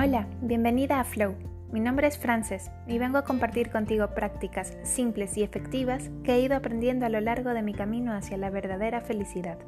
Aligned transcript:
Hola, 0.00 0.28
bienvenida 0.42 1.00
a 1.00 1.04
Flow. 1.04 1.34
Mi 1.72 1.80
nombre 1.80 2.06
es 2.06 2.18
Frances 2.18 2.70
y 2.86 2.98
vengo 2.98 3.18
a 3.18 3.24
compartir 3.24 3.68
contigo 3.68 4.14
prácticas 4.14 4.78
simples 4.84 5.36
y 5.36 5.42
efectivas 5.42 6.12
que 6.22 6.34
he 6.34 6.40
ido 6.40 6.54
aprendiendo 6.54 7.04
a 7.04 7.08
lo 7.08 7.20
largo 7.20 7.50
de 7.50 7.62
mi 7.62 7.74
camino 7.74 8.12
hacia 8.12 8.36
la 8.36 8.48
verdadera 8.48 9.00
felicidad. 9.00 9.58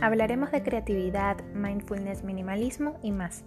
Hablaremos 0.00 0.50
de 0.50 0.64
creatividad, 0.64 1.40
mindfulness, 1.54 2.24
minimalismo 2.24 2.98
y 3.00 3.12
más. 3.12 3.44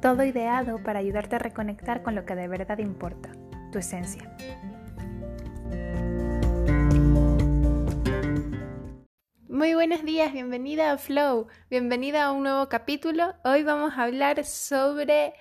Todo 0.00 0.24
ideado 0.24 0.82
para 0.82 1.00
ayudarte 1.00 1.36
a 1.36 1.40
reconectar 1.40 2.02
con 2.02 2.14
lo 2.14 2.24
que 2.24 2.36
de 2.36 2.48
verdad 2.48 2.78
importa, 2.78 3.28
tu 3.70 3.80
esencia. 3.80 4.34
Muy 9.60 9.74
buenos 9.74 10.02
días, 10.06 10.32
bienvenida 10.32 10.90
a 10.90 10.96
Flow, 10.96 11.46
bienvenida 11.68 12.24
a 12.24 12.32
un 12.32 12.44
nuevo 12.44 12.70
capítulo. 12.70 13.34
Hoy 13.44 13.62
vamos 13.62 13.92
a 13.92 14.04
hablar 14.04 14.42
sobre 14.46 15.34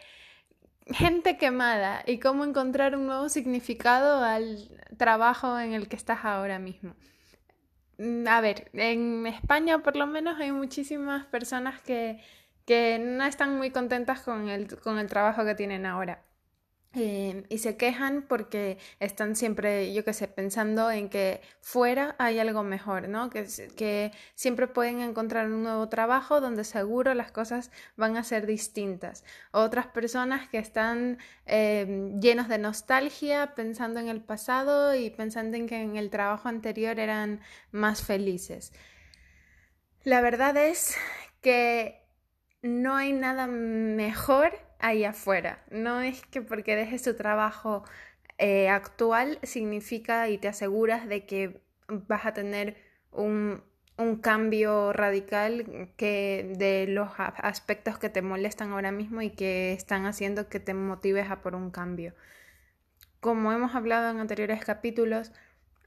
gente 0.87 1.37
quemada 1.37 2.03
y 2.05 2.19
cómo 2.19 2.43
encontrar 2.43 2.97
un 2.97 3.07
nuevo 3.07 3.29
significado 3.29 4.21
al 4.21 4.77
trabajo 4.97 5.57
en 5.57 5.71
el 5.71 5.87
que 5.87 5.95
estás 5.95 6.25
ahora 6.25 6.59
mismo. 6.59 6.97
Mm, 7.97 8.27
a 8.27 8.41
ver, 8.41 8.69
en 8.73 9.25
España 9.25 9.79
por 9.79 9.95
lo 9.95 10.05
menos 10.05 10.37
hay 10.37 10.51
muchísimas 10.51 11.25
personas 11.27 11.79
que, 11.81 12.21
que 12.65 12.99
no 12.99 13.23
están 13.23 13.55
muy 13.55 13.71
contentas 13.71 14.19
con 14.19 14.49
el, 14.49 14.81
con 14.81 14.99
el 14.99 15.07
trabajo 15.07 15.45
que 15.45 15.55
tienen 15.55 15.85
ahora. 15.85 16.25
Eh, 16.95 17.43
y 17.49 17.59
se 17.59 17.77
quejan 17.77 18.23
porque 18.23 18.79
están 18.99 19.35
siempre, 19.35 19.93
yo 19.93 20.03
qué 20.03 20.11
sé, 20.11 20.27
pensando 20.27 20.89
en 20.89 21.09
que 21.09 21.39
fuera 21.61 22.15
hay 22.17 22.39
algo 22.39 22.63
mejor, 22.63 23.07
¿no? 23.09 23.29
Que, 23.29 23.45
que 23.77 24.11
siempre 24.33 24.67
pueden 24.67 24.99
encontrar 24.99 25.45
un 25.45 25.61
nuevo 25.61 25.87
trabajo 25.87 26.41
donde 26.41 26.63
seguro 26.63 27.13
las 27.13 27.31
cosas 27.31 27.69
van 27.95 28.17
a 28.17 28.23
ser 28.23 28.47
distintas. 28.47 29.23
Otras 29.51 29.85
personas 29.85 30.49
que 30.49 30.57
están 30.57 31.19
eh, 31.45 32.15
llenos 32.19 32.47
de 32.47 32.57
nostalgia, 32.57 33.53
pensando 33.53 33.99
en 33.99 34.07
el 34.07 34.21
pasado 34.21 34.95
y 34.95 35.11
pensando 35.11 35.57
en 35.57 35.67
que 35.67 35.81
en 35.83 35.95
el 35.95 36.09
trabajo 36.09 36.49
anterior 36.49 36.99
eran 36.99 37.41
más 37.71 38.01
felices. 38.01 38.73
La 40.03 40.21
verdad 40.21 40.57
es 40.57 40.97
que 41.41 42.03
no 42.63 42.95
hay 42.95 43.13
nada 43.13 43.45
mejor 43.45 44.68
ahí 44.79 45.03
afuera. 45.03 45.63
No 45.69 46.01
es 46.01 46.25
que 46.25 46.41
porque 46.41 46.75
dejes 46.75 47.03
tu 47.03 47.15
trabajo 47.15 47.83
eh, 48.37 48.69
actual 48.69 49.39
significa 49.43 50.29
y 50.29 50.37
te 50.37 50.47
aseguras 50.47 51.07
de 51.07 51.25
que 51.25 51.61
vas 51.87 52.25
a 52.25 52.33
tener 52.33 52.77
un, 53.11 53.63
un 53.97 54.17
cambio 54.17 54.93
radical 54.93 55.91
que 55.97 56.53
de 56.57 56.87
los 56.87 57.11
aspectos 57.17 57.99
que 57.99 58.09
te 58.09 58.21
molestan 58.21 58.71
ahora 58.71 58.91
mismo 58.91 59.21
y 59.21 59.31
que 59.31 59.73
están 59.73 60.05
haciendo 60.05 60.49
que 60.49 60.59
te 60.59 60.73
motives 60.73 61.29
a 61.29 61.41
por 61.41 61.55
un 61.55 61.71
cambio. 61.71 62.13
Como 63.19 63.51
hemos 63.51 63.75
hablado 63.75 64.09
en 64.09 64.19
anteriores 64.19 64.63
capítulos, 64.63 65.33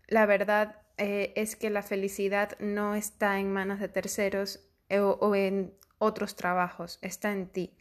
la 0.08 0.26
verdad 0.26 0.82
eh, 0.98 1.32
es 1.36 1.56
que 1.56 1.70
la 1.70 1.82
felicidad 1.82 2.58
no 2.58 2.94
está 2.94 3.40
en 3.40 3.50
manos 3.50 3.80
de 3.80 3.88
terceros 3.88 4.60
eh, 4.90 4.98
o 5.00 5.34
en 5.34 5.72
otros 5.98 6.36
trabajos, 6.36 6.98
está 7.00 7.32
en 7.32 7.46
ti 7.46 7.74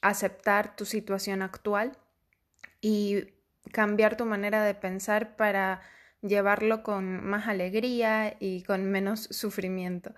aceptar 0.00 0.76
tu 0.76 0.84
situación 0.84 1.42
actual 1.42 1.96
y 2.80 3.28
cambiar 3.72 4.16
tu 4.16 4.24
manera 4.24 4.62
de 4.62 4.74
pensar 4.74 5.36
para 5.36 5.82
llevarlo 6.22 6.82
con 6.82 7.24
más 7.24 7.48
alegría 7.48 8.36
y 8.40 8.62
con 8.62 8.84
menos 8.90 9.22
sufrimiento. 9.30 10.14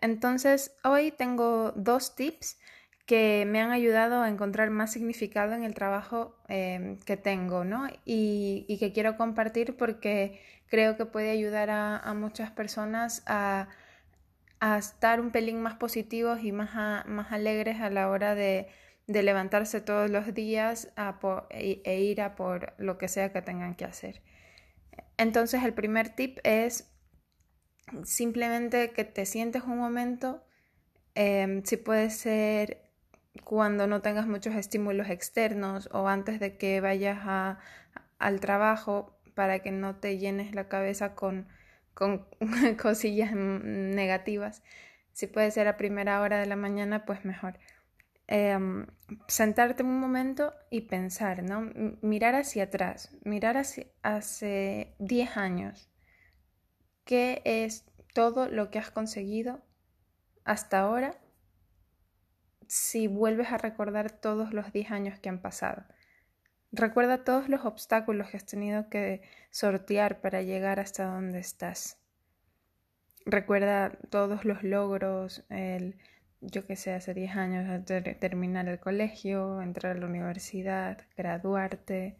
Entonces, 0.00 0.72
hoy 0.84 1.10
tengo 1.10 1.72
dos 1.72 2.14
tips 2.14 2.58
que 3.06 3.44
me 3.46 3.60
han 3.60 3.72
ayudado 3.72 4.22
a 4.22 4.28
encontrar 4.28 4.70
más 4.70 4.92
significado 4.92 5.52
en 5.54 5.64
el 5.64 5.74
trabajo 5.74 6.36
em, 6.48 6.98
que 7.00 7.16
tengo, 7.16 7.64
¿no? 7.64 7.88
Y, 8.04 8.76
que 8.78 8.92
quiero 8.92 9.16
compartir 9.16 9.76
porque 9.76 10.40
creo 10.68 10.96
que 10.96 11.06
puede 11.06 11.30
ayudar 11.30 11.70
a, 11.70 12.14
muchas 12.14 12.50
personas 12.52 13.22
a, 13.26 13.68
estar 14.78 15.20
un 15.20 15.30
pelín 15.32 15.60
más 15.60 15.74
positivos 15.74 16.40
y 16.44 16.52
más, 16.52 17.06
más 17.06 17.32
alegres 17.32 17.80
a 17.80 17.90
la 17.90 18.08
hora 18.10 18.34
de, 18.34 18.68
de 19.10 19.24
levantarse 19.24 19.80
todos 19.80 20.08
los 20.08 20.32
días 20.34 20.92
e, 21.50 21.82
e, 21.84 22.00
ir 22.00 22.20
a 22.20 22.36
por 22.36 22.74
lo 22.78 22.96
que 22.96 23.08
sea 23.08 23.32
que 23.32 23.42
tengan 23.42 23.74
que 23.74 23.84
hacer. 23.84 24.22
Entonces 25.16 25.64
el 25.64 25.74
primer 25.74 26.10
tip 26.10 26.38
es 26.44 26.92
simplemente 28.04 28.92
que 28.92 29.04
te 29.04 29.26
sientes 29.26 29.64
un 29.64 29.78
momento, 29.78 30.44
em, 31.16 31.64
si 31.64 31.76
puede 31.76 32.10
ser 32.10 32.88
cuando 33.44 33.88
no 33.88 34.00
tengas 34.00 34.28
muchos 34.28 34.54
estímulos 34.54 35.10
externos 35.10 35.88
o 35.92 36.06
antes 36.08 36.38
de 36.38 36.56
que 36.56 36.80
vayas 36.80 37.18
a, 37.22 37.58
al 38.18 38.38
trabajo 38.38 39.18
para 39.34 39.58
que 39.58 39.72
no 39.72 39.96
te 39.96 40.18
llenes 40.18 40.54
la 40.54 40.68
cabeza 40.68 41.14
con 41.14 41.48
cosillas 42.80 43.32
negativas. 43.34 44.62
Si 45.12 45.26
puede 45.26 45.50
ser 45.50 45.66
a 45.66 45.76
primera 45.76 46.20
hora 46.20 46.38
de 46.38 46.46
la 46.46 46.56
mañana, 46.56 47.04
pues 47.04 47.24
mejor. 47.24 47.58
Em, 48.32 48.86
sentarte 49.26 49.82
un 49.82 49.98
momento 49.98 50.54
y 50.70 50.82
pensar, 50.82 51.42
¿no? 51.42 51.62
Mirar 52.00 52.36
hacia 52.36 52.62
atrás, 52.64 53.10
mirar 53.24 53.56
hacia, 53.56 53.88
hace 54.02 54.94
10 55.00 55.36
años. 55.36 55.90
¿Qué 57.04 57.42
es 57.44 57.84
todo 58.14 58.48
lo 58.48 58.70
que 58.70 58.78
has 58.78 58.92
conseguido 58.92 59.64
hasta 60.44 60.78
ahora 60.78 61.18
si 62.68 63.08
vuelves 63.08 63.50
a 63.50 63.58
recordar 63.58 64.12
todos 64.12 64.52
los 64.52 64.72
10 64.72 64.92
años 64.92 65.18
que 65.18 65.28
han 65.28 65.42
pasado? 65.42 65.82
Recuerda 66.70 67.24
todos 67.24 67.48
los 67.48 67.64
obstáculos 67.64 68.30
que 68.30 68.36
has 68.36 68.46
tenido 68.46 68.88
que 68.88 69.22
sortear 69.50 70.20
para 70.20 70.40
llegar 70.42 70.78
hasta 70.78 71.06
donde 71.06 71.40
estás. 71.40 71.98
Recuerda 73.26 73.90
todos 74.08 74.44
los 74.44 74.62
logros, 74.62 75.44
el 75.48 75.98
yo 76.40 76.66
que 76.66 76.76
sé, 76.76 76.92
hace 76.92 77.14
10 77.14 77.36
años, 77.36 77.84
terminar 78.18 78.68
el 78.68 78.78
colegio, 78.80 79.60
entrar 79.62 79.96
a 79.96 80.00
la 80.00 80.06
universidad, 80.06 80.98
graduarte, 81.16 82.16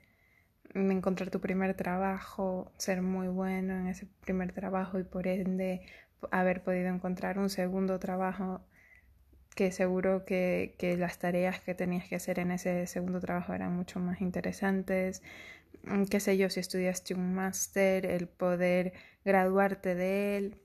encontrar 0.74 1.30
tu 1.30 1.40
primer 1.40 1.74
trabajo, 1.74 2.72
ser 2.78 3.02
muy 3.02 3.28
bueno 3.28 3.74
en 3.78 3.88
ese 3.88 4.06
primer 4.22 4.52
trabajo 4.52 4.98
y 4.98 5.04
por 5.04 5.26
ende 5.26 5.82
haber 6.30 6.62
podido 6.62 6.88
encontrar 6.88 7.38
un 7.38 7.50
segundo 7.50 7.98
trabajo 7.98 8.62
que 9.54 9.72
seguro 9.72 10.24
que, 10.24 10.76
que 10.78 10.96
las 10.96 11.18
tareas 11.18 11.60
que 11.60 11.74
tenías 11.74 12.08
que 12.08 12.16
hacer 12.16 12.38
en 12.38 12.52
ese 12.52 12.86
segundo 12.86 13.20
trabajo 13.20 13.52
eran 13.54 13.74
mucho 13.74 14.00
más 14.00 14.20
interesantes, 14.20 15.22
mm, 15.84 16.04
qué 16.04 16.20
sé 16.20 16.36
yo, 16.38 16.50
si 16.50 16.60
estudiaste 16.60 17.14
un 17.14 17.34
máster, 17.34 18.06
el 18.06 18.28
poder 18.28 18.92
graduarte 19.24 19.94
de 19.94 20.36
él 20.38 20.60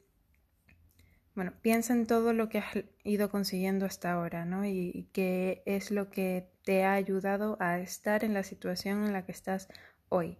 bueno, 1.35 1.53
piensa 1.61 1.93
en 1.93 2.07
todo 2.07 2.31
lo 2.31 2.47
que 2.47 2.59
has 2.59 2.77
ido 3.03 3.29
consiguiendo 3.29 3.85
hasta 3.85 4.13
ahora, 4.13 4.45
¿no? 4.45 4.65
Y, 4.65 5.09
qué 5.11 5.63
es 5.65 5.91
lo 5.91 6.09
que 6.09 6.49
te 6.63 6.85
ha 6.85 6.93
ayudado 6.93 7.57
a 7.59 7.79
estar 7.79 8.23
en 8.23 8.33
la 8.33 8.43
situación 8.43 9.03
en 9.05 9.13
la 9.13 9.25
que 9.25 9.33
estás 9.33 9.67
hoy. 10.09 10.37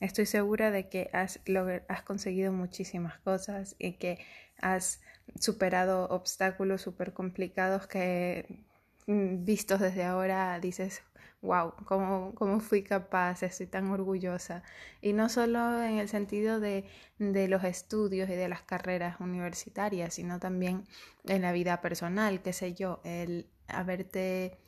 Estoy 0.00 0.26
segura 0.26 0.70
de 0.70 0.88
que 0.88 1.10
has, 1.12 1.40
has 1.88 2.02
conseguido 2.02 2.52
muchísimas 2.52 3.20
cosas 3.20 3.76
y 3.78 3.92
que 3.94 4.18
has 4.60 5.00
superado 5.38 6.08
obstáculos 6.08 6.80
súper 6.82 7.12
complicados 7.12 7.86
que 7.86 8.64
mm, 9.06 9.44
vistos 9.44 9.80
desde 9.80 10.04
ahora 10.04 10.58
dices, 10.58 11.02
wow, 11.42 11.74
¿cómo, 11.84 12.34
cómo 12.34 12.60
fui 12.60 12.82
capaz, 12.82 13.42
estoy 13.42 13.66
tan 13.66 13.90
orgullosa. 13.90 14.62
Y 15.00 15.12
no 15.12 15.28
solo 15.28 15.82
en 15.82 15.98
el 15.98 16.08
sentido 16.08 16.60
de, 16.60 16.86
de 17.18 17.48
los 17.48 17.64
estudios 17.64 18.30
y 18.30 18.34
de 18.34 18.48
las 18.48 18.62
carreras 18.62 19.20
universitarias, 19.20 20.14
sino 20.14 20.38
también 20.38 20.84
en 21.24 21.42
la 21.42 21.52
vida 21.52 21.80
personal, 21.80 22.42
qué 22.42 22.52
sé 22.52 22.74
yo, 22.74 23.00
el 23.04 23.48
haberte 23.68 24.58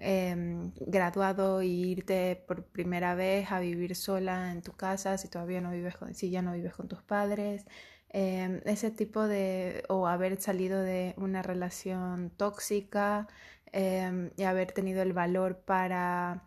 eh, 0.00 0.70
graduado 0.80 1.60
e 1.60 1.66
irte 1.66 2.42
por 2.46 2.64
primera 2.64 3.14
vez 3.14 3.50
a 3.52 3.60
vivir 3.60 3.94
sola 3.94 4.52
en 4.52 4.62
tu 4.62 4.72
casa, 4.72 5.18
si 5.18 5.28
todavía 5.28 5.60
no 5.60 5.70
vives 5.70 5.96
con, 5.96 6.14
si 6.14 6.30
ya 6.30 6.42
no 6.42 6.52
vives 6.52 6.74
con 6.74 6.88
tus 6.88 7.02
padres, 7.02 7.64
em, 8.08 8.60
ese 8.64 8.90
tipo 8.90 9.26
de, 9.26 9.84
o 9.88 10.06
haber 10.06 10.40
salido 10.40 10.80
de 10.82 11.14
una 11.16 11.42
relación 11.42 12.30
tóxica, 12.30 13.28
Em, 13.76 14.30
y 14.36 14.44
haber 14.44 14.70
tenido 14.70 15.02
el 15.02 15.12
valor 15.12 15.64
para, 15.64 16.44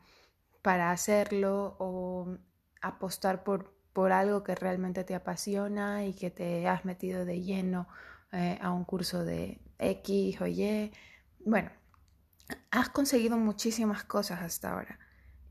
para 0.62 0.92
hacerlo 0.92 1.76
o 1.78 2.38
apostar 2.82 3.44
por, 3.44 3.76
por 3.92 4.14
algo 4.14 4.46
que 4.46 4.56
realmente 4.56 5.04
te 5.04 5.14
apasiona 5.14 6.06
y 6.06 6.14
que 6.14 6.32
te 6.32 6.70
has 6.70 6.86
metido 6.86 7.26
de 7.26 7.42
lleno 7.42 7.90
eh, 8.32 8.58
a 8.62 8.72
un 8.72 8.86
curso 8.86 9.26
de 9.26 9.60
X 9.78 10.40
o 10.40 10.48
Y. 10.48 10.94
Bueno, 11.46 11.70
has 12.72 12.88
conseguido 12.92 13.36
muchísimas 13.36 14.06
cosas 14.06 14.42
hasta 14.42 14.72
ahora 14.72 14.98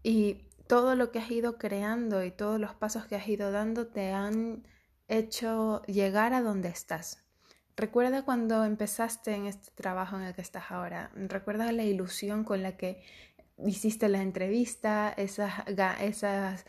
y 0.02 0.48
todo 0.68 0.94
lo 0.94 1.12
que 1.12 1.18
has 1.18 1.30
ido 1.30 1.58
creando 1.58 2.24
y 2.24 2.30
todos 2.30 2.58
los 2.58 2.74
pasos 2.74 3.04
que 3.04 3.16
has 3.16 3.28
ido 3.28 3.50
dando 3.52 3.88
te 3.88 4.14
han 4.14 4.66
hecho 5.08 5.82
llegar 5.82 6.32
a 6.32 6.40
donde 6.40 6.70
estás. 6.70 7.25
Recuerda 7.76 8.24
cuando 8.24 8.64
empezaste 8.64 9.34
en 9.34 9.46
este 9.46 9.70
trabajo 9.74 10.16
en 10.16 10.22
el 10.22 10.34
que 10.34 10.40
estás 10.40 10.70
ahora. 10.70 11.10
Recuerda 11.14 11.70
la 11.72 11.84
ilusión 11.84 12.42
con 12.42 12.62
la 12.62 12.76
que 12.78 13.02
hiciste 13.66 14.08
la 14.08 14.22
entrevista, 14.22 15.12
esas, 15.16 15.52
esas 16.00 16.64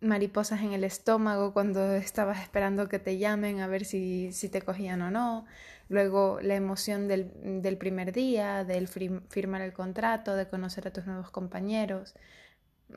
mariposas 0.00 0.60
en 0.60 0.72
el 0.72 0.84
estómago 0.84 1.52
cuando 1.52 1.94
estabas 1.94 2.40
esperando 2.40 2.88
que 2.88 3.00
te 3.00 3.18
llamen 3.18 3.60
a 3.60 3.66
ver 3.66 3.84
si, 3.84 4.32
si 4.32 4.48
te 4.48 4.62
cogían 4.62 5.02
o 5.02 5.10
no, 5.10 5.44
luego 5.88 6.38
la 6.40 6.54
emoción 6.54 7.08
del, 7.08 7.32
del 7.62 7.76
primer 7.76 8.12
día, 8.12 8.64
del 8.64 8.86
firmar 8.86 9.60
el 9.62 9.72
contrato, 9.72 10.36
de 10.36 10.48
conocer 10.48 10.86
a 10.86 10.92
tus 10.92 11.06
nuevos 11.06 11.30
compañeros. 11.30 12.14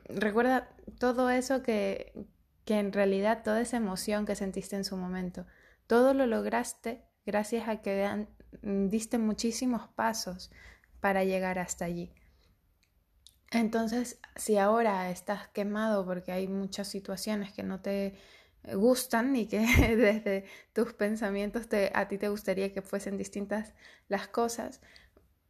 Recuerda 0.04 0.68
todo 1.00 1.30
eso 1.30 1.62
que, 1.62 2.12
que 2.64 2.78
en 2.78 2.92
realidad 2.92 3.42
toda 3.42 3.60
esa 3.60 3.78
emoción 3.78 4.26
que 4.26 4.36
sentiste 4.36 4.76
en 4.76 4.84
su 4.84 4.96
momento, 4.96 5.46
todo 5.88 6.14
lo 6.14 6.26
lograste 6.26 7.07
gracias 7.28 7.68
a 7.68 7.82
que 7.82 8.26
diste 8.62 9.18
muchísimos 9.18 9.86
pasos 9.88 10.50
para 11.00 11.24
llegar 11.24 11.58
hasta 11.58 11.84
allí. 11.84 12.10
Entonces, 13.50 14.18
si 14.34 14.56
ahora 14.56 15.10
estás 15.10 15.48
quemado 15.48 16.06
porque 16.06 16.32
hay 16.32 16.48
muchas 16.48 16.88
situaciones 16.88 17.52
que 17.52 17.62
no 17.62 17.80
te 17.80 18.14
gustan 18.74 19.36
y 19.36 19.46
que 19.46 19.58
desde 19.96 20.46
tus 20.72 20.94
pensamientos 20.94 21.68
te, 21.68 21.92
a 21.94 22.08
ti 22.08 22.16
te 22.16 22.30
gustaría 22.30 22.72
que 22.72 22.80
fuesen 22.80 23.18
distintas 23.18 23.74
las 24.08 24.28
cosas, 24.28 24.80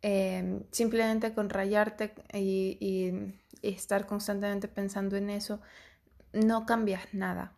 em, 0.02 0.64
simplemente 0.72 1.32
con 1.32 1.48
rayarte 1.48 2.12
y, 2.32 2.76
y, 2.80 3.40
estar 3.62 4.06
constantemente 4.06 4.66
pensando 4.66 5.16
en 5.16 5.30
eso, 5.30 5.60
no 6.32 6.66
cambias 6.66 7.02
nada. 7.12 7.54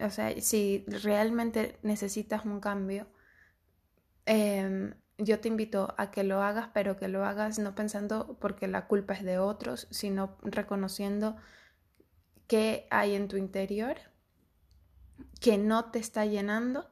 O 0.00 0.10
sea, 0.10 0.38
si 0.40 0.84
realmente 0.88 1.78
necesitas 1.82 2.44
un 2.46 2.60
cambio, 2.60 3.06
eh, 4.26 4.94
yo 5.18 5.40
te 5.40 5.48
invito 5.48 5.94
a 5.98 6.10
que 6.10 6.24
lo 6.24 6.42
hagas, 6.42 6.70
pero 6.72 6.96
que 6.96 7.08
lo 7.08 7.24
hagas 7.24 7.58
no 7.58 7.74
pensando 7.74 8.36
porque 8.40 8.68
la 8.68 8.86
culpa 8.86 9.14
es 9.14 9.22
de 9.22 9.38
otros, 9.38 9.86
sino 9.90 10.38
reconociendo 10.42 11.36
qué 12.46 12.86
hay 12.90 13.14
en 13.14 13.28
tu 13.28 13.36
interior 13.36 13.98
que 15.40 15.58
no 15.58 15.90
te 15.90 15.98
está 15.98 16.26
llenando 16.26 16.90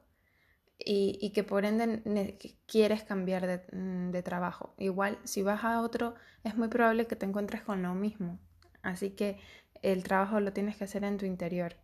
y, 0.78 1.32
que 1.34 1.42
por 1.42 1.64
ende 1.64 2.38
quieres 2.66 3.02
cambiar 3.02 3.46
de, 3.46 3.58
mm, 3.76 4.10
de, 4.10 4.22
trabajo. 4.22 4.74
Igual, 4.78 5.18
si 5.24 5.42
vas 5.42 5.64
a 5.64 5.80
otro, 5.82 6.14
es 6.44 6.56
muy 6.56 6.68
probable 6.68 7.06
que 7.06 7.16
te 7.16 7.26
encuentres 7.26 7.62
con 7.62 7.82
lo 7.82 7.94
mismo. 7.94 8.38
Así 8.82 9.10
que 9.10 9.38
el 9.82 10.04
trabajo 10.04 10.40
lo 10.40 10.52
tienes 10.52 10.76
que 10.76 10.84
hacer 10.84 11.04
en 11.04 11.18
tu 11.18 11.26
interior. 11.26 11.76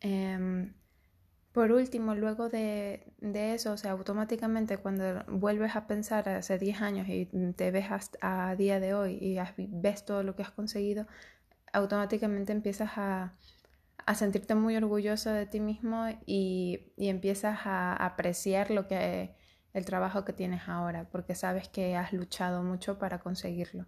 Eh, 0.00 0.70
por 1.52 1.72
último, 1.72 2.14
luego 2.14 2.48
de, 2.48 3.12
eso, 3.20 3.72
o 3.72 3.76
sea, 3.76 3.92
automáticamente 3.92 4.78
cuando 4.78 5.24
vuelves 5.26 5.74
a 5.76 5.86
pensar 5.86 6.28
hace 6.28 6.58
10 6.58 6.80
años 6.80 7.08
y 7.08 7.26
te 7.56 7.70
ves 7.70 7.90
hasta 7.90 8.48
a 8.48 8.56
día 8.56 8.78
de 8.78 8.94
hoy 8.94 9.18
y 9.20 9.36
ves 9.68 10.04
todo 10.04 10.22
lo 10.22 10.36
que 10.36 10.42
has 10.42 10.52
conseguido, 10.52 11.06
automáticamente 11.72 12.52
empiezas 12.52 12.92
a, 12.96 13.34
sentirte 14.14 14.56
muy 14.56 14.76
orgulloso 14.76 15.30
de 15.30 15.46
ti 15.46 15.60
mismo 15.60 16.06
y, 16.26 16.92
empiezas 16.96 17.60
a 17.64 17.94
apreciar 17.94 18.70
lo 18.70 18.88
que 18.88 19.34
el 19.72 19.84
trabajo 19.84 20.24
que 20.24 20.32
tienes 20.32 20.68
ahora, 20.68 21.08
porque 21.10 21.34
sabes 21.34 21.68
que 21.68 21.96
has 21.96 22.12
luchado 22.12 22.62
mucho 22.62 22.98
para 22.98 23.20
conseguirlo. 23.20 23.86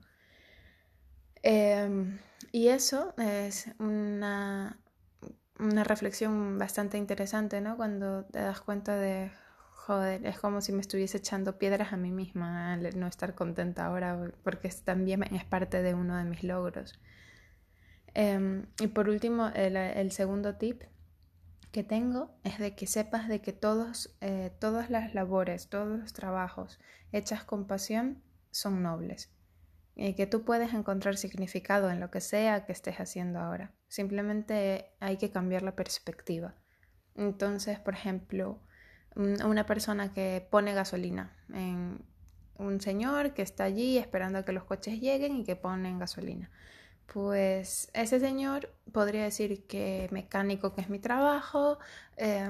Em, 1.42 2.18
y 2.52 2.68
eso 2.68 3.14
es 3.18 3.68
una, 3.78 4.78
una 5.58 5.84
reflexión 5.84 6.58
bastante 6.58 6.98
interesante, 6.98 7.60
¿no? 7.60 7.76
Cuando 7.76 8.24
te 8.24 8.40
das 8.40 8.60
cuenta 8.60 8.96
de, 8.96 9.30
joder, 9.74 10.26
es 10.26 10.38
como 10.38 10.60
si 10.60 10.72
me 10.72 10.80
estuviese 10.80 11.18
echando 11.18 11.58
piedras 11.58 11.92
a 11.92 11.96
mí 11.96 12.10
misma 12.10 12.72
al 12.72 12.98
no 12.98 13.06
estar 13.06 13.34
contenta 13.34 13.86
ahora, 13.86 14.32
porque 14.42 14.70
también 14.84 15.22
es 15.34 15.44
parte 15.44 15.82
de 15.82 15.94
uno 15.94 16.16
de 16.16 16.24
mis 16.24 16.42
logros. 16.42 17.00
Em, 18.14 18.66
y 18.80 18.88
por 18.88 19.08
último, 19.08 19.48
el, 19.54 20.12
segundo 20.12 20.56
tip 20.56 20.82
que 21.70 21.82
tengo 21.82 22.34
es 22.44 22.58
de 22.58 22.74
que 22.74 22.86
sepas 22.86 23.28
de 23.28 23.40
que 23.40 23.52
todos, 23.52 24.14
eh, 24.20 24.52
todas 24.58 24.90
las 24.90 25.14
labores, 25.14 25.68
todos 25.68 25.98
los 25.98 26.12
trabajos 26.12 26.78
hechas 27.12 27.44
con 27.44 27.66
pasión 27.66 28.22
son 28.50 28.82
nobles 28.82 29.30
y 29.94 30.14
que 30.14 30.26
tú 30.26 30.44
puedes 30.44 30.74
encontrar 30.74 31.16
significado 31.16 31.90
en 31.90 32.00
lo 32.00 32.10
que 32.10 32.20
sea 32.20 32.64
que 32.66 32.72
estés 32.72 32.96
haciendo 32.98 33.40
ahora. 33.40 33.72
Simplemente 33.92 34.86
hay 35.00 35.18
que 35.18 35.30
cambiar 35.30 35.60
la 35.62 35.76
perspectiva. 35.76 36.54
Entonces, 37.14 37.78
por 37.78 37.92
ejemplo, 37.92 38.58
una 39.14 39.66
persona 39.66 40.14
que 40.14 40.48
pone 40.50 40.72
gasolina 40.72 41.36
en 41.52 42.02
un 42.56 42.80
señor 42.80 43.34
que 43.34 43.42
está 43.42 43.64
allí 43.64 43.98
esperando 43.98 44.38
a 44.38 44.44
que 44.46 44.52
los 44.52 44.64
coches 44.64 44.98
lleguen 44.98 45.36
y 45.36 45.44
que 45.44 45.56
ponen 45.56 45.98
gasolina. 45.98 46.50
Pues 47.04 47.90
ese 47.92 48.18
señor 48.18 48.74
podría 48.92 49.24
decir 49.24 49.66
que 49.66 50.08
mecánico 50.10 50.72
que 50.72 50.80
es 50.80 50.88
mi 50.88 50.98
trabajo, 50.98 51.78
eh, 52.16 52.48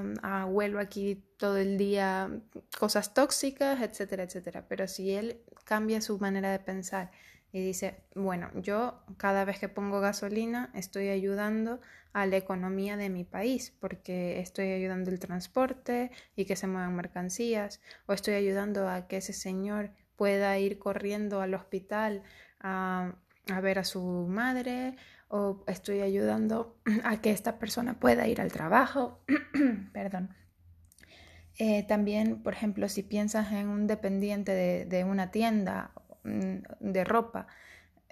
vuelvo 0.48 0.78
aquí 0.78 1.24
todo 1.38 1.56
el 1.56 1.76
día 1.76 2.30
cosas 2.78 3.14
tóxicas, 3.14 3.82
etcétera, 3.82 4.22
etcétera. 4.22 4.66
Pero 4.68 4.86
si 4.86 5.10
él 5.10 5.40
cambia 5.64 6.00
su 6.02 6.20
manera 6.20 6.52
de 6.52 6.60
pensar 6.60 7.10
y 7.52 7.62
dice, 7.62 8.02
bueno, 8.14 8.50
yo 8.54 9.02
cada 9.18 9.44
vez 9.44 9.58
que 9.58 9.68
pongo 9.68 10.00
gasolina 10.00 10.70
estoy 10.74 11.08
ayudando 11.08 11.80
a 12.14 12.26
la 12.26 12.36
economía 12.36 12.96
de 12.96 13.10
mi 13.10 13.24
país 13.24 13.76
porque 13.78 14.40
estoy 14.40 14.72
ayudando 14.72 15.10
el 15.10 15.18
transporte 15.18 16.10
y 16.34 16.46
que 16.46 16.56
se 16.56 16.66
muevan 16.66 16.96
mercancías 16.96 17.80
o 18.06 18.14
estoy 18.14 18.34
ayudando 18.34 18.88
a 18.88 19.06
que 19.06 19.18
ese 19.18 19.34
señor 19.34 19.90
pueda 20.16 20.58
ir 20.58 20.78
corriendo 20.78 21.40
al 21.42 21.54
hospital 21.54 22.22
a, 22.60 23.16
ver 23.62 23.78
a 23.78 23.84
su 23.84 24.26
madre 24.28 24.96
o 25.28 25.64
estoy 25.66 26.00
ayudando 26.00 26.76
a 27.04 27.20
que 27.20 27.30
esta 27.30 27.58
persona 27.58 27.98
pueda 28.00 28.26
ir 28.28 28.40
al 28.40 28.52
trabajo. 28.52 29.20
Perdón. 29.92 30.34
Eh, 31.58 31.82
también, 31.86 32.42
por 32.42 32.54
ejemplo, 32.54 32.88
si 32.88 33.02
piensas 33.02 33.52
en 33.52 33.68
un 33.68 33.86
dependiente 33.86 34.52
de, 34.52 34.86
de 34.86 35.04
una 35.04 35.30
tienda 35.30 35.92
de 36.24 37.04
ropa. 37.04 37.46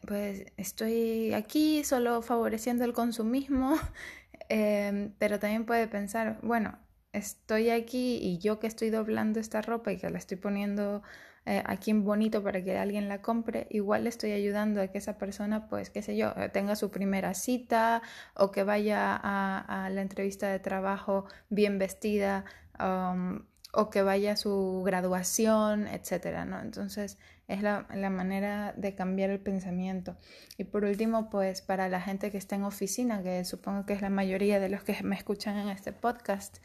Pues 0.06 0.46
estoy 0.56 1.34
aquí 1.34 1.84
solo 1.84 2.22
favoreciendo 2.22 2.84
el 2.84 2.92
consumismo, 2.92 3.76
em, 4.48 5.12
pero 5.18 5.38
también 5.38 5.66
puede 5.66 5.88
pensar, 5.88 6.38
bueno, 6.42 6.78
estoy 7.12 7.70
aquí 7.70 8.18
y 8.22 8.38
yo 8.38 8.58
que 8.60 8.66
estoy 8.66 8.90
doblando 8.90 9.40
esta 9.40 9.62
ropa 9.62 9.92
y 9.92 9.98
que 9.98 10.10
la 10.10 10.18
estoy 10.18 10.36
poniendo 10.38 11.02
eh, 11.46 11.62
aquí 11.66 11.90
en 11.90 12.04
bonito 12.04 12.42
para 12.42 12.62
que 12.62 12.78
alguien 12.78 13.08
la 13.08 13.22
compre, 13.22 13.66
igual 13.70 14.06
estoy 14.06 14.32
ayudando 14.32 14.80
a 14.82 14.88
que 14.88 14.98
esa 14.98 15.16
persona, 15.18 15.68
pues, 15.68 15.90
qué 15.90 16.02
sé 16.02 16.16
yo, 16.16 16.32
eh, 16.36 16.50
tenga 16.50 16.76
su 16.76 16.90
primera 16.90 17.34
cita 17.34 18.02
o 18.34 18.50
que 18.50 18.62
vaya 18.62 19.18
a, 19.22 19.88
la 19.90 20.02
entrevista 20.02 20.48
de 20.48 20.58
trabajo 20.58 21.24
bien 21.48 21.78
vestida 21.78 22.44
um, 22.78 23.46
o 23.72 23.90
que 23.90 24.02
vaya 24.02 24.32
a 24.32 24.36
su 24.36 24.82
graduación, 24.84 25.86
etcétera, 25.88 26.44
¿no? 26.44 26.60
Entonces, 26.60 27.18
es 27.50 27.62
la, 27.62 27.84
manera 28.10 28.72
de 28.76 28.94
cambiar 28.94 29.30
el 29.30 29.40
pensamiento. 29.40 30.16
Y 30.56 30.64
por 30.64 30.84
último, 30.84 31.30
pues 31.30 31.62
para 31.62 31.88
la 31.88 32.00
gente 32.00 32.30
que 32.30 32.38
está 32.38 32.54
en 32.54 32.64
oficina, 32.64 33.22
que 33.22 33.44
supongo 33.44 33.86
que 33.86 33.92
es 33.92 34.02
la 34.02 34.10
mayoría 34.10 34.60
de 34.60 34.68
los 34.68 34.84
que 34.84 35.02
me 35.02 35.16
escuchan 35.16 35.56
en 35.58 35.68
este 35.68 35.92
podcast, 35.92 36.58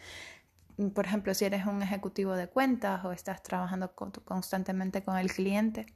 por 0.93 1.05
ejemplo, 1.05 1.33
si 1.33 1.45
eres 1.45 1.65
un 1.65 1.81
ejecutivo 1.81 2.33
de 2.33 2.47
cuentas 2.47 3.03
o 3.03 3.11
estás 3.11 3.41
trabajando 3.41 3.93
constantemente 3.95 5.03
con 5.03 5.17
el 5.17 5.31
cliente, 5.31 5.87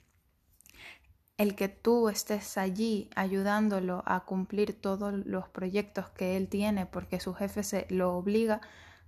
el 1.37 1.55
que 1.55 1.69
tú 1.69 2.09
estés 2.09 2.57
allí 2.57 3.09
ayudándolo 3.15 4.03
a 4.05 4.25
cumplir 4.25 4.73
todos 4.73 5.13
los 5.25 5.47
proyectos 5.49 6.09
que 6.09 6.35
él 6.35 6.47
tiene 6.49 6.85
porque 6.85 7.19
su 7.19 7.33
jefe 7.33 7.63
se 7.63 7.85
lo 7.89 8.15
obliga, 8.15 8.61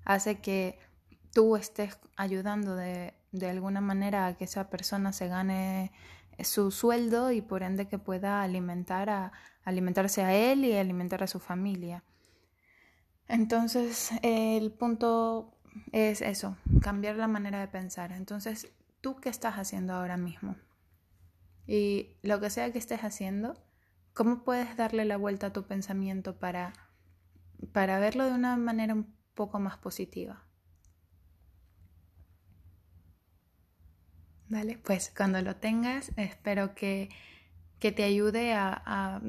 hace 0.06 0.40
que 0.40 0.78
tú 1.34 1.56
estés 1.56 1.98
ayudando 2.18 2.76
de, 2.76 3.14
de 3.32 3.50
alguna 3.50 3.82
manera 3.82 4.28
a 4.28 4.38
que 4.38 4.46
esa 4.46 4.70
persona 4.70 5.14
se 5.14 5.28
gane 5.28 5.92
su 6.44 6.72
sueldo 6.72 7.32
y 7.32 7.42
por 7.42 7.64
ende 7.64 7.88
que 7.88 7.98
pueda 7.98 8.42
alimentar 8.42 9.10
a, 9.10 9.32
alimentarse 9.64 10.24
a 10.24 10.34
él 10.34 10.66
y 10.66 10.76
alimentar 10.76 11.24
a 11.24 11.28
su 11.28 11.40
familia. 11.40 12.04
Entonces, 13.28 14.12
el 14.24 14.72
punto 14.72 15.58
es 15.92 16.22
eso, 16.22 16.58
cambiar 16.82 17.16
la 17.16 17.28
manera 17.28 17.60
de 17.60 17.68
pensar. 17.68 18.12
Entonces, 18.12 18.72
¿tú 19.00 19.18
qué 19.22 19.30
estás 19.30 19.56
haciendo 19.56 19.94
ahora 19.94 20.18
mismo? 20.18 20.56
Y 21.68 22.18
lo 22.24 22.40
que 22.42 22.50
sea 22.50 22.72
que 22.72 22.80
estés 22.80 23.02
haciendo, 23.02 23.54
¿cómo 24.14 24.44
puedes 24.44 24.76
darle 24.76 25.06
la 25.06 25.18
vuelta 25.18 25.48
a 25.48 25.54
tu 25.54 25.64
pensamiento 25.64 26.38
para, 26.40 26.74
para 27.72 28.00
verlo 28.00 28.26
de 28.26 28.34
una 28.34 28.58
manera 28.58 28.94
un 28.94 29.16
poco 29.34 29.60
más 29.60 29.78
positiva? 29.78 30.44
Vale, 34.52 34.78
pues 34.84 35.14
cuando 35.16 35.42
lo 35.42 35.56
tengas, 35.56 36.12
espero 36.18 36.76
que, 36.76 37.08
te 37.80 38.04
ayude 38.04 38.54
a, 38.54 39.22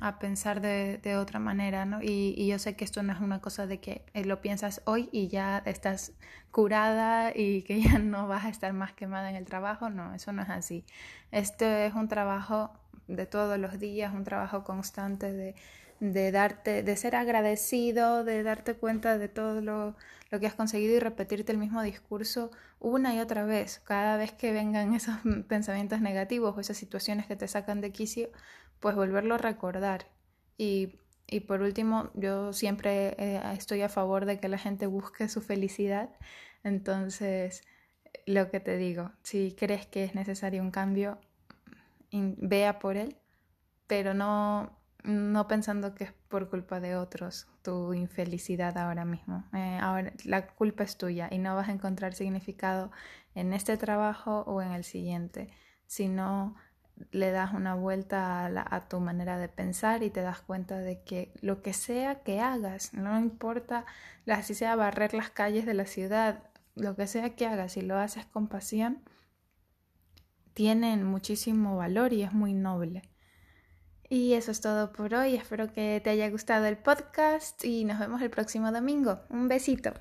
a 0.00 0.18
pensar 0.18 0.62
de, 0.62 0.98
de 0.98 1.16
otra 1.16 1.38
manera, 1.38 1.84
¿no? 1.84 2.02
Y, 2.02 2.34
y, 2.36 2.46
yo 2.46 2.58
sé 2.58 2.74
que 2.74 2.84
esto 2.84 3.02
no 3.02 3.12
es 3.12 3.20
una 3.20 3.40
cosa 3.42 3.66
de 3.66 3.78
que 3.78 4.06
eh, 4.14 4.24
lo 4.24 4.40
piensas 4.40 4.80
hoy 4.86 5.10
y 5.12 5.28
ya 5.28 5.62
estás 5.66 6.12
curada 6.50 7.30
y 7.34 7.62
que 7.62 7.82
ya 7.82 7.98
no 7.98 8.26
vas 8.26 8.46
a 8.46 8.48
estar 8.48 8.72
más 8.72 8.92
quemada 8.94 9.28
en 9.28 9.36
el 9.36 9.44
trabajo, 9.44 9.90
no, 9.90 10.14
eso 10.14 10.32
no 10.32 10.40
es 10.42 10.48
así. 10.48 10.84
Este 11.30 11.84
es 11.84 11.94
un 11.94 12.08
trabajo 12.08 12.72
de 13.06 13.26
todos 13.26 13.58
los 13.58 13.78
días, 13.78 14.14
un 14.14 14.24
trabajo 14.24 14.64
constante 14.64 15.30
de, 15.30 15.54
de 16.00 16.32
darte, 16.32 16.82
de 16.82 16.96
ser 16.96 17.16
agradecido, 17.16 18.24
de 18.24 18.42
darte 18.42 18.74
cuenta 18.74 19.18
de 19.18 19.28
todo 19.28 19.60
lo, 19.60 19.96
lo 20.30 20.40
que 20.40 20.46
has 20.46 20.54
conseguido 20.54 20.96
y 20.96 21.00
repetirte 21.00 21.52
el 21.52 21.58
mismo 21.58 21.82
discurso 21.82 22.50
una 22.80 23.14
y 23.14 23.20
otra 23.20 23.44
vez. 23.44 23.80
Cada 23.84 24.16
vez 24.16 24.32
que 24.32 24.52
vengan 24.52 24.94
esos 24.94 25.16
pensamientos 25.48 26.00
negativos 26.00 26.56
o 26.56 26.60
esas 26.60 26.76
situaciones 26.76 27.26
que 27.26 27.36
te 27.36 27.48
sacan 27.48 27.80
de 27.80 27.92
quicio, 27.92 28.30
pues 28.80 28.94
volverlo 28.96 29.36
a 29.36 29.38
recordar. 29.38 30.06
Y, 30.58 31.00
y 31.26 31.40
por 31.40 31.62
último, 31.62 32.10
yo 32.14 32.52
siempre 32.52 33.14
eh, 33.18 33.40
estoy 33.56 33.82
a 33.82 33.88
favor 33.88 34.26
de 34.26 34.38
que 34.40 34.48
la 34.48 34.58
gente 34.58 34.86
busque 34.86 35.28
su 35.28 35.40
felicidad. 35.40 36.10
Entonces, 36.62 37.62
lo 38.26 38.50
que 38.50 38.60
te 38.60 38.76
digo, 38.76 39.12
si 39.22 39.54
crees 39.58 39.86
que 39.86 40.04
es 40.04 40.14
necesario 40.14 40.62
un 40.62 40.70
cambio, 40.70 41.18
vea 42.12 42.78
por 42.78 42.96
él, 42.96 43.16
pero 43.86 44.14
no, 44.14 44.78
no 45.04 45.46
pensando 45.46 45.94
que 45.94 46.04
es 46.04 46.12
por 46.28 46.48
culpa 46.48 46.80
de 46.80 46.96
otros 46.96 47.46
tu 47.62 47.92
infelicidad 47.94 48.76
ahora 48.78 49.04
mismo. 49.04 49.44
Eh, 49.52 49.78
ahora, 49.80 50.12
la 50.24 50.46
culpa 50.46 50.82
es 50.82 50.96
tuya 50.96 51.28
y 51.30 51.38
no 51.38 51.54
vas 51.54 51.68
a 51.68 51.72
encontrar 51.72 52.14
significado 52.14 52.90
en 53.34 53.52
este 53.52 53.76
trabajo 53.76 54.40
o 54.46 54.62
en 54.62 54.72
el 54.72 54.84
siguiente, 54.84 55.50
sino 55.86 56.56
le 57.10 57.30
das 57.32 57.52
una 57.52 57.74
vuelta 57.74 58.46
a, 58.46 58.76
a, 58.76 58.88
tu 58.88 59.00
manera 59.00 59.38
de 59.38 59.48
pensar 59.48 60.02
y 60.02 60.10
te 60.10 60.22
das 60.22 60.40
cuenta 60.40 60.78
de 60.78 61.02
que 61.02 61.32
lo 61.40 61.60
que 61.60 61.72
sea 61.72 62.22
que 62.22 62.40
hagas, 62.40 62.94
no 62.94 63.18
importa 63.18 63.84
si 64.42 64.54
sea 64.54 64.76
barrer 64.76 65.12
las 65.12 65.30
calles 65.30 65.66
de 65.66 65.74
la 65.74 65.86
ciudad, 65.86 66.44
lo 66.74 66.96
que 66.96 67.06
sea 67.06 67.34
que 67.36 67.46
hagas, 67.46 67.72
si 67.72 67.82
lo 67.82 67.98
haces 67.98 68.26
con 68.26 68.48
pasión, 68.48 69.02
tienen 70.54 71.04
muchísimo 71.04 71.76
valor 71.76 72.12
y 72.12 72.22
es 72.22 72.32
muy 72.32 72.54
noble. 72.54 73.02
Y 74.14 74.34
eso 74.34 74.52
es 74.52 74.60
todo 74.60 74.92
por 74.92 75.12
hoy. 75.12 75.34
Espero 75.34 75.72
que 75.72 76.00
te 76.04 76.10
haya 76.10 76.30
gustado 76.30 76.66
el 76.66 76.76
podcast 76.76 77.64
y 77.64 77.84
nos 77.84 77.98
vemos 77.98 78.22
el 78.22 78.30
próximo 78.30 78.70
domingo. 78.70 79.18
Un 79.28 79.48
besito. 79.48 79.92